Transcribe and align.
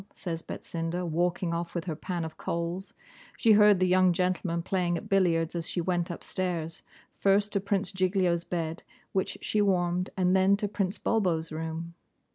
says 0.15 0.41
Betsinda, 0.41 1.05
walking 1.07 1.53
off 1.53 1.75
with 1.75 1.85
her 1.85 1.95
pan 1.95 2.25
of 2.25 2.35
coals. 2.35 2.91
She 3.37 3.51
heard 3.51 3.79
the 3.79 3.87
young 3.87 4.13
gentlemen 4.13 4.63
playing 4.63 4.97
at 4.97 5.07
billiards 5.07 5.53
as 5.55 5.69
she 5.69 5.79
went 5.79 6.09
upstairs: 6.09 6.81
first 7.19 7.53
to 7.53 7.59
Prince 7.59 7.91
Giglio's 7.91 8.43
bed, 8.43 8.81
which 9.11 9.37
she 9.43 9.61
warmed, 9.61 10.09
and 10.17 10.35
then 10.35 10.57
to 10.57 10.67
Prince 10.67 10.97
Bulbo's 10.97 11.51
room. 11.51 11.93